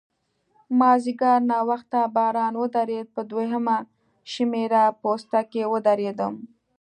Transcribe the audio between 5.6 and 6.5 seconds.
ودرېدم.